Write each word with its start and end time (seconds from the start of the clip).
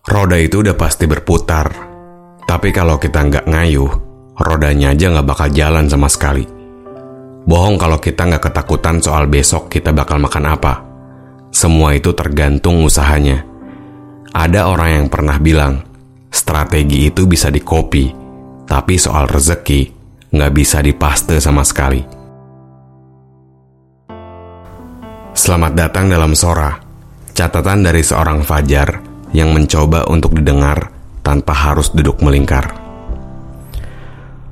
Roda 0.00 0.40
itu 0.40 0.64
udah 0.64 0.72
pasti 0.80 1.04
berputar. 1.04 1.68
Tapi 2.48 2.72
kalau 2.72 2.96
kita 2.96 3.20
nggak 3.20 3.44
ngayuh, 3.44 3.92
rodanya 4.40 4.96
aja 4.96 5.12
nggak 5.12 5.28
bakal 5.28 5.48
jalan 5.52 5.84
sama 5.92 6.08
sekali. 6.08 6.48
Bohong 7.44 7.76
kalau 7.76 8.00
kita 8.00 8.24
nggak 8.24 8.48
ketakutan 8.48 8.96
soal 9.04 9.28
besok 9.28 9.68
kita 9.68 9.92
bakal 9.92 10.16
makan 10.16 10.56
apa. 10.56 10.74
Semua 11.52 11.92
itu 11.92 12.16
tergantung 12.16 12.80
usahanya. 12.80 13.44
Ada 14.32 14.72
orang 14.72 15.04
yang 15.04 15.06
pernah 15.12 15.36
bilang, 15.36 15.84
strategi 16.32 17.12
itu 17.12 17.28
bisa 17.28 17.52
dikopi, 17.52 18.08
tapi 18.64 18.96
soal 18.96 19.28
rezeki 19.28 19.82
nggak 20.32 20.52
bisa 20.56 20.80
dipaste 20.80 21.36
sama 21.44 21.60
sekali. 21.60 22.00
Selamat 25.36 25.72
datang 25.76 26.08
dalam 26.08 26.32
Sora, 26.32 26.72
catatan 27.36 27.84
dari 27.84 28.00
seorang 28.00 28.40
Fajar 28.46 29.09
yang 29.30 29.54
mencoba 29.54 30.06
untuk 30.10 30.34
didengar 30.34 30.90
tanpa 31.22 31.54
harus 31.54 31.92
duduk 31.94 32.18
melingkar. 32.24 32.74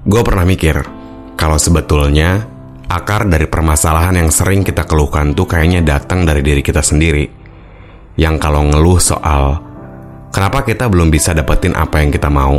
Gue 0.09 0.23
pernah 0.25 0.47
mikir, 0.47 0.81
kalau 1.35 1.59
sebetulnya 1.61 2.47
akar 2.89 3.29
dari 3.29 3.45
permasalahan 3.45 4.17
yang 4.17 4.31
sering 4.33 4.65
kita 4.65 4.89
keluhkan 4.89 5.37
tuh 5.37 5.45
kayaknya 5.45 5.85
datang 5.85 6.25
dari 6.25 6.41
diri 6.41 6.65
kita 6.65 6.81
sendiri. 6.81 7.29
Yang 8.19 8.37
kalau 8.43 8.67
ngeluh 8.67 8.99
soal 8.99 9.61
kenapa 10.33 10.65
kita 10.67 10.91
belum 10.91 11.13
bisa 11.13 11.37
dapetin 11.37 11.77
apa 11.77 12.03
yang 12.03 12.11
kita 12.11 12.33
mau, 12.33 12.59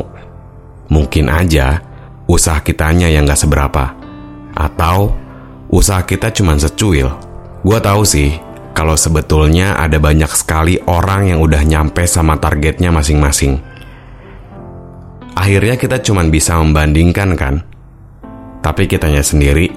mungkin 0.93 1.27
aja 1.27 1.81
usaha 2.29 2.61
kitanya 2.61 3.09
yang 3.09 3.25
gak 3.25 3.41
seberapa. 3.41 3.97
Atau 4.53 5.15
usaha 5.73 6.05
kita 6.05 6.29
cuma 6.31 6.55
secuil. 6.55 7.09
Gue 7.65 7.79
tahu 7.81 8.05
sih, 8.05 8.37
kalau 8.79 8.95
sebetulnya 8.95 9.75
ada 9.75 9.99
banyak 9.99 10.31
sekali 10.31 10.79
orang 10.87 11.35
yang 11.35 11.43
udah 11.43 11.67
nyampe 11.67 12.07
sama 12.07 12.39
targetnya 12.39 12.95
masing-masing. 12.95 13.59
Akhirnya 15.35 15.75
kita 15.75 15.99
cuma 15.99 16.23
bisa 16.23 16.55
membandingkan 16.55 17.35
kan? 17.35 17.59
Tapi 18.63 18.87
kitanya 18.87 19.19
sendiri 19.19 19.67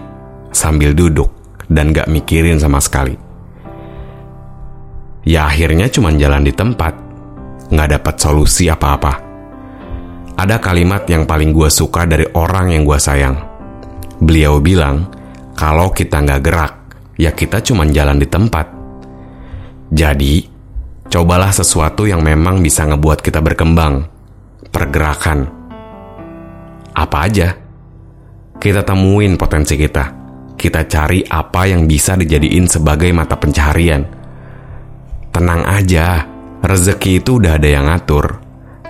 sambil 0.54 0.94
duduk 0.94 1.34
dan 1.66 1.90
gak 1.90 2.06
mikirin 2.06 2.62
sama 2.62 2.78
sekali. 2.78 3.18
Ya 5.26 5.50
akhirnya 5.50 5.90
cuma 5.90 6.14
jalan 6.14 6.46
di 6.46 6.54
tempat, 6.54 6.94
gak 7.74 7.98
dapat 7.98 8.14
solusi 8.22 8.70
apa-apa. 8.70 9.18
Ada 10.38 10.62
kalimat 10.62 11.10
yang 11.10 11.26
paling 11.26 11.50
gue 11.50 11.66
suka 11.66 12.06
dari 12.06 12.30
orang 12.38 12.70
yang 12.70 12.86
gue 12.86 13.02
sayang. 13.02 13.34
Beliau 14.22 14.62
bilang, 14.62 15.10
kalau 15.58 15.90
kita 15.90 16.22
nggak 16.22 16.42
gerak, 16.46 16.74
ya 17.18 17.34
kita 17.34 17.58
cuma 17.66 17.82
jalan 17.90 18.22
di 18.22 18.30
tempat. 18.30 18.81
Jadi, 19.92 20.48
cobalah 21.12 21.52
sesuatu 21.52 22.08
yang 22.08 22.24
memang 22.24 22.64
bisa 22.64 22.88
ngebuat 22.88 23.20
kita 23.20 23.44
berkembang. 23.44 24.08
Pergerakan. 24.72 25.44
Apa 26.96 27.28
aja? 27.28 27.52
Kita 28.56 28.88
temuin 28.88 29.36
potensi 29.36 29.76
kita. 29.76 30.16
Kita 30.56 30.88
cari 30.88 31.20
apa 31.28 31.68
yang 31.68 31.84
bisa 31.84 32.16
dijadiin 32.16 32.72
sebagai 32.72 33.12
mata 33.12 33.36
pencaharian. 33.36 34.00
Tenang 35.28 35.60
aja, 35.68 36.24
rezeki 36.64 37.20
itu 37.20 37.36
udah 37.36 37.60
ada 37.60 37.68
yang 37.68 37.92
ngatur. 37.92 38.40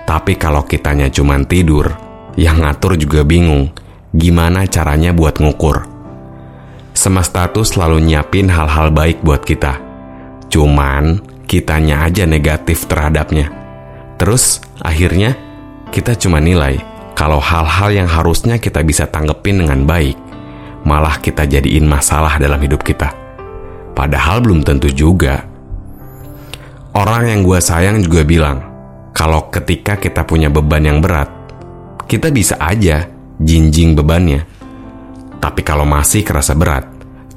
Tapi 0.07 0.39
kalau 0.39 0.63
kitanya 0.63 1.11
cuma 1.11 1.35
tidur, 1.43 1.91
yang 2.39 2.63
ngatur 2.63 2.95
juga 2.95 3.27
bingung. 3.27 3.75
Gimana 4.15 4.63
caranya 4.71 5.11
buat 5.11 5.35
ngukur? 5.35 5.83
Semesta 6.95 7.51
tuh 7.51 7.67
selalu 7.67 8.07
nyiapin 8.07 8.47
hal-hal 8.47 8.87
baik 8.95 9.19
buat 9.19 9.43
kita 9.43 9.82
Cuman 10.53 11.17
kitanya 11.49 12.05
aja 12.05 12.29
negatif 12.29 12.85
terhadapnya. 12.85 13.49
Terus 14.21 14.61
akhirnya 14.85 15.33
kita 15.89 16.13
cuma 16.13 16.37
nilai 16.37 16.77
kalau 17.17 17.41
hal-hal 17.41 17.89
yang 17.89 18.05
harusnya 18.05 18.61
kita 18.61 18.85
bisa 18.85 19.09
tanggepin 19.09 19.65
dengan 19.65 19.81
baik, 19.81 20.13
malah 20.85 21.17
kita 21.17 21.49
jadiin 21.49 21.89
masalah 21.89 22.37
dalam 22.37 22.61
hidup 22.61 22.85
kita. 22.85 23.09
Padahal 23.97 24.45
belum 24.45 24.61
tentu 24.61 24.93
juga. 24.93 25.41
Orang 26.93 27.25
yang 27.25 27.41
gue 27.41 27.57
sayang 27.57 28.05
juga 28.05 28.21
bilang, 28.21 28.57
kalau 29.17 29.49
ketika 29.49 29.97
kita 29.97 30.21
punya 30.21 30.53
beban 30.53 30.85
yang 30.85 31.01
berat, 31.01 31.33
kita 32.05 32.29
bisa 32.29 32.61
aja 32.61 33.09
jinjing 33.41 33.97
bebannya. 33.97 34.45
Tapi 35.41 35.65
kalau 35.65 35.89
masih 35.89 36.21
kerasa 36.21 36.53
berat, 36.53 36.85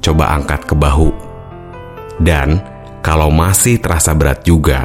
coba 0.05 0.37
angkat 0.37 0.69
ke 0.69 0.77
bahu. 0.77 1.09
Dan 2.21 2.76
kalau 3.07 3.31
masih 3.31 3.79
terasa 3.79 4.11
berat 4.11 4.43
juga, 4.43 4.83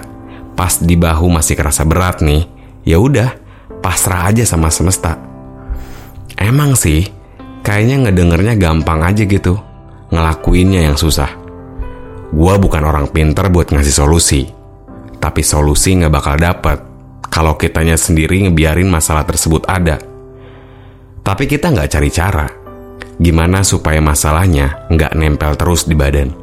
pas 0.55 0.79
di 0.79 0.95
bahu 0.95 1.27
masih 1.27 1.59
kerasa 1.59 1.83
berat 1.83 2.23
nih, 2.23 2.47
ya 2.87 3.03
udah, 3.03 3.35
pasrah 3.83 4.31
aja 4.31 4.47
sama 4.47 4.71
semesta. 4.71 5.19
Emang 6.39 6.79
sih, 6.79 7.03
kayaknya 7.67 8.07
ngedengernya 8.07 8.55
gampang 8.55 9.03
aja 9.03 9.27
gitu, 9.27 9.59
ngelakuinnya 10.15 10.87
yang 10.87 10.95
susah. 10.95 11.35
Gua 12.31 12.63
bukan 12.63 12.87
orang 12.87 13.11
pinter 13.11 13.51
buat 13.51 13.75
ngasih 13.75 13.91
solusi, 13.91 14.47
tapi 15.19 15.43
solusi 15.43 15.99
nggak 15.99 16.15
bakal 16.15 16.39
dapet 16.39 16.79
kalau 17.27 17.59
kitanya 17.59 17.99
sendiri 17.99 18.47
ngebiarin 18.47 18.87
masalah 18.87 19.27
tersebut 19.27 19.67
ada. 19.67 19.99
Tapi 21.27 21.51
kita 21.51 21.75
nggak 21.75 21.91
cari 21.91 22.11
cara, 22.15 22.47
gimana 23.19 23.67
supaya 23.67 23.99
masalahnya 23.99 24.87
nggak 24.95 25.11
nempel 25.19 25.59
terus 25.59 25.91
di 25.91 25.99
badan. 25.99 26.42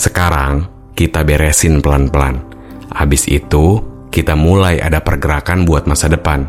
Sekarang 0.00 0.64
kita 0.96 1.20
beresin 1.28 1.84
pelan-pelan. 1.84 2.40
Habis 2.88 3.28
itu, 3.28 3.84
kita 4.08 4.32
mulai 4.32 4.80
ada 4.80 5.04
pergerakan 5.04 5.68
buat 5.68 5.84
masa 5.84 6.08
depan. 6.08 6.48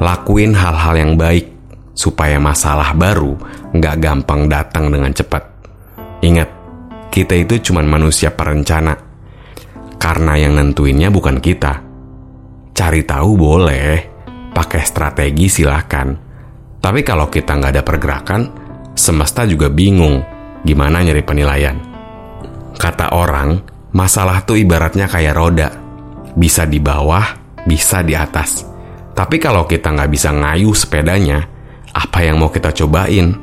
Lakuin 0.00 0.56
hal-hal 0.56 0.96
yang 0.96 1.12
baik 1.20 1.52
supaya 1.92 2.40
masalah 2.40 2.96
baru 2.96 3.36
nggak 3.76 3.96
gampang 4.00 4.48
datang 4.48 4.88
dengan 4.88 5.12
cepat. 5.12 5.44
Ingat, 6.24 6.48
kita 7.12 7.36
itu 7.36 7.68
cuma 7.68 7.84
manusia 7.84 8.32
perencana. 8.32 8.96
Karena 10.00 10.40
yang 10.40 10.56
nentuinnya 10.56 11.12
bukan 11.12 11.36
kita. 11.36 11.84
Cari 12.72 13.04
tahu 13.04 13.36
boleh, 13.36 13.92
pakai 14.56 14.88
strategi 14.88 15.52
silahkan. 15.52 16.16
Tapi 16.80 17.04
kalau 17.04 17.28
kita 17.28 17.60
nggak 17.60 17.72
ada 17.76 17.84
pergerakan, 17.84 18.40
semesta 18.96 19.44
juga 19.44 19.68
bingung 19.68 20.24
gimana 20.64 21.04
nyari 21.04 21.20
penilaian. 21.20 21.89
Kata 22.80 23.12
orang, 23.12 23.60
masalah 23.92 24.40
tuh 24.48 24.56
ibaratnya 24.56 25.04
kayak 25.04 25.36
roda. 25.36 25.68
Bisa 26.32 26.64
di 26.64 26.80
bawah, 26.80 27.20
bisa 27.68 28.00
di 28.00 28.16
atas. 28.16 28.64
Tapi 29.12 29.36
kalau 29.36 29.68
kita 29.68 29.92
nggak 29.92 30.08
bisa 30.08 30.32
ngayuh 30.32 30.72
sepedanya, 30.72 31.44
apa 31.92 32.24
yang 32.24 32.40
mau 32.40 32.48
kita 32.48 32.72
cobain? 32.72 33.36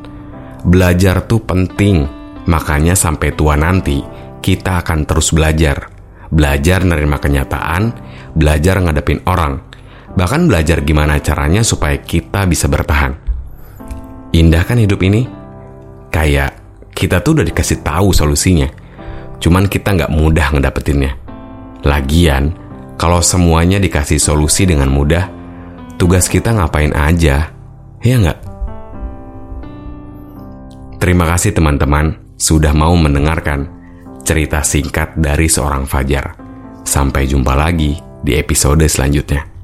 Belajar 0.65 1.29
tuh 1.29 1.45
penting. 1.45 2.09
Makanya 2.49 2.97
sampai 2.97 3.37
tua 3.37 3.53
nanti, 3.53 4.01
kita 4.41 4.81
akan 4.81 5.05
terus 5.05 5.29
belajar. 5.29 5.85
Belajar 6.33 6.81
menerima 6.81 7.17
kenyataan, 7.21 7.83
belajar 8.33 8.81
ngadepin 8.81 9.21
orang. 9.29 9.61
Bahkan 10.17 10.49
belajar 10.49 10.81
gimana 10.81 11.21
caranya 11.21 11.61
supaya 11.61 12.01
kita 12.01 12.49
bisa 12.49 12.65
bertahan. 12.65 13.13
Indah 14.33 14.65
kan 14.65 14.81
hidup 14.81 14.97
ini? 15.05 15.29
Kayak 16.09 16.57
kita 16.89 17.21
tuh 17.21 17.37
udah 17.37 17.45
dikasih 17.45 17.85
tahu 17.85 18.09
solusinya 18.17 18.86
Cuman 19.37 19.69
kita 19.69 19.93
nggak 19.93 20.13
mudah 20.13 20.53
ngedapetinnya. 20.53 21.13
Lagian, 21.85 22.53
kalau 22.97 23.21
semuanya 23.21 23.77
dikasih 23.77 24.17
solusi 24.17 24.65
dengan 24.65 24.89
mudah, 24.89 25.29
tugas 26.01 26.25
kita 26.25 26.53
ngapain 26.53 26.93
aja, 26.93 27.53
ya 28.01 28.15
nggak? 28.17 28.39
Terima 30.97 31.29
kasih 31.29 31.53
teman-teman 31.53 32.17
sudah 32.37 32.73
mau 32.73 32.97
mendengarkan 32.97 33.69
cerita 34.25 34.65
singkat 34.65 35.13
dari 35.17 35.45
seorang 35.45 35.85
Fajar. 35.85 36.33
Sampai 36.81 37.29
jumpa 37.29 37.53
lagi 37.53 37.95
di 38.25 38.33
episode 38.33 38.83
selanjutnya. 38.89 39.56